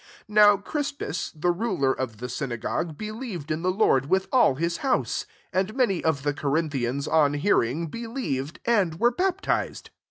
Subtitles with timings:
[0.21, 4.55] 8 Now Crispus, the ruler of the syna gogue, believed in the Lord with all
[4.55, 9.91] his house: and many of the Corinthians, on hearing, believed, and were baptized.